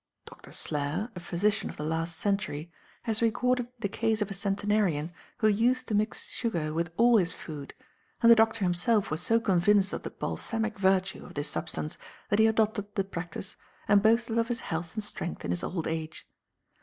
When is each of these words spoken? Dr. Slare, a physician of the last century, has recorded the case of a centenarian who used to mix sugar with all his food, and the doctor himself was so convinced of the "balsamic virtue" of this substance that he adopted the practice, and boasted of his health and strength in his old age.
Dr. 0.25 0.49
Slare, 0.51 1.11
a 1.15 1.19
physician 1.19 1.69
of 1.69 1.77
the 1.77 1.83
last 1.83 2.17
century, 2.17 2.71
has 3.03 3.21
recorded 3.21 3.67
the 3.77 3.87
case 3.87 4.19
of 4.19 4.31
a 4.31 4.33
centenarian 4.33 5.11
who 5.37 5.47
used 5.47 5.87
to 5.87 5.93
mix 5.93 6.31
sugar 6.31 6.73
with 6.73 6.91
all 6.97 7.17
his 7.17 7.33
food, 7.33 7.75
and 8.23 8.31
the 8.31 8.35
doctor 8.35 8.63
himself 8.65 9.11
was 9.11 9.21
so 9.21 9.39
convinced 9.39 9.93
of 9.93 10.01
the 10.01 10.09
"balsamic 10.09 10.79
virtue" 10.79 11.23
of 11.23 11.35
this 11.35 11.49
substance 11.49 11.99
that 12.31 12.39
he 12.39 12.47
adopted 12.47 12.95
the 12.95 13.03
practice, 13.03 13.57
and 13.87 14.01
boasted 14.01 14.39
of 14.39 14.47
his 14.47 14.61
health 14.61 14.95
and 14.95 15.03
strength 15.03 15.45
in 15.45 15.51
his 15.51 15.63
old 15.63 15.85
age. 15.85 16.27